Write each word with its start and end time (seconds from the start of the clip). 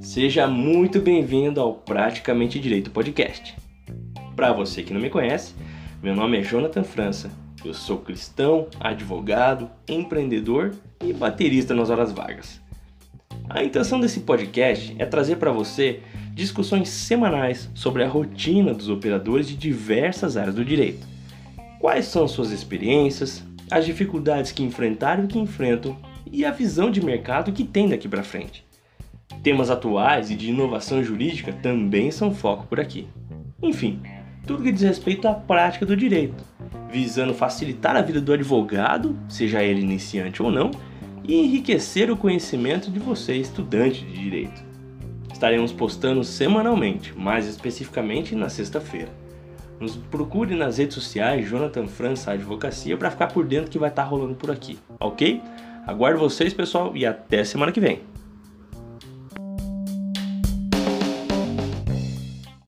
Seja 0.00 0.46
muito 0.46 0.98
bem-vindo 1.00 1.60
ao 1.60 1.74
Praticamente 1.74 2.58
Direito 2.58 2.90
Podcast. 2.90 3.54
Para 4.34 4.52
você 4.52 4.82
que 4.82 4.94
não 4.94 5.00
me 5.00 5.10
conhece, 5.10 5.54
meu 6.02 6.14
nome 6.14 6.38
é 6.38 6.42
Jonathan 6.42 6.82
França. 6.82 7.30
Eu 7.62 7.74
sou 7.74 7.98
cristão, 7.98 8.66
advogado, 8.80 9.70
empreendedor 9.86 10.74
e 11.04 11.12
baterista 11.12 11.74
nas 11.74 11.90
horas 11.90 12.12
vagas. 12.12 12.60
A 13.48 13.62
intenção 13.62 14.00
desse 14.00 14.20
podcast 14.20 14.96
é 14.98 15.04
trazer 15.04 15.36
para 15.36 15.52
você 15.52 16.00
discussões 16.32 16.88
semanais 16.88 17.70
sobre 17.74 18.02
a 18.02 18.08
rotina 18.08 18.72
dos 18.72 18.88
operadores 18.88 19.46
de 19.46 19.54
diversas 19.54 20.36
áreas 20.36 20.54
do 20.54 20.64
direito. 20.64 21.06
Quais 21.78 22.06
são 22.06 22.26
suas 22.26 22.50
experiências, 22.50 23.44
as 23.70 23.84
dificuldades 23.84 24.52
que 24.52 24.62
enfrentaram 24.62 25.24
e 25.24 25.26
que 25.26 25.38
enfrentam 25.38 25.96
e 26.30 26.44
a 26.44 26.50
visão 26.50 26.90
de 26.90 27.04
mercado 27.04 27.52
que 27.52 27.64
tem 27.64 27.88
daqui 27.88 28.08
para 28.08 28.22
frente. 28.22 28.64
Temas 29.42 29.70
atuais 29.70 30.30
e 30.30 30.34
de 30.34 30.50
inovação 30.50 31.02
jurídica 31.02 31.52
também 31.52 32.10
são 32.10 32.34
foco 32.34 32.66
por 32.66 32.80
aqui. 32.80 33.08
Enfim, 33.62 34.00
tudo 34.46 34.62
que 34.62 34.72
diz 34.72 34.82
respeito 34.82 35.26
à 35.26 35.34
prática 35.34 35.84
do 35.84 35.96
direito, 35.96 36.44
visando 36.90 37.34
facilitar 37.34 37.96
a 37.96 38.02
vida 38.02 38.20
do 38.20 38.32
advogado, 38.32 39.18
seja 39.28 39.62
ele 39.62 39.80
iniciante 39.80 40.42
ou 40.42 40.50
não, 40.50 40.70
e 41.24 41.34
enriquecer 41.34 42.10
o 42.10 42.16
conhecimento 42.16 42.90
de 42.90 42.98
você, 42.98 43.34
estudante 43.34 44.04
de 44.04 44.12
direito. 44.12 44.64
Estaremos 45.32 45.72
postando 45.72 46.22
semanalmente, 46.22 47.16
mais 47.18 47.46
especificamente 47.46 48.34
na 48.34 48.48
sexta-feira. 48.48 49.25
Nos 49.78 49.96
procure 49.96 50.54
nas 50.54 50.78
redes 50.78 50.94
sociais 50.94 51.48
Jonathan 51.48 51.86
França 51.86 52.32
Advocacia 52.32 52.96
para 52.96 53.10
ficar 53.10 53.28
por 53.28 53.44
dentro 53.44 53.70
que 53.70 53.78
vai 53.78 53.90
estar 53.90 54.04
rolando 54.04 54.34
por 54.34 54.50
aqui, 54.50 54.78
ok? 54.98 55.42
Aguardo 55.86 56.18
vocês, 56.18 56.54
pessoal, 56.54 56.96
e 56.96 57.04
até 57.04 57.44
semana 57.44 57.70
que 57.70 57.80
vem. 57.80 58.00